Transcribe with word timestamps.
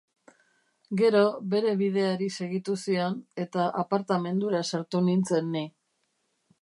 Gero, 1.01 1.19
bere 1.51 1.73
bideari 1.81 2.29
segitu 2.37 2.77
zion, 2.85 3.19
eta 3.45 3.67
apartamendura 3.83 4.63
sartu 4.75 5.03
nintzen 5.11 5.53
ni. 5.59 5.63